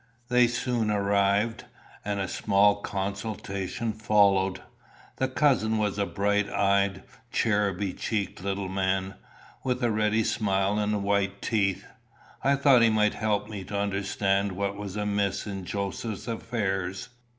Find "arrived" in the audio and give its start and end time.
0.89-1.65